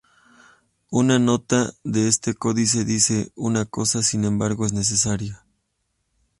[0.89, 5.45] Una nota de este códice dice:""Una cosa, sin embargo, es necesaria.